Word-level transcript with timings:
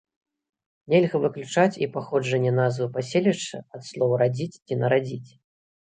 Нельга 0.93 1.17
выключаць 1.25 1.79
і 1.83 1.89
паходжанне 1.97 2.55
назвы 2.61 2.89
паселішча 2.95 3.57
ад 3.77 3.81
слоў 3.89 4.17
радзіць 4.23 4.61
ці 4.65 4.73
нарадзіць. 4.85 5.27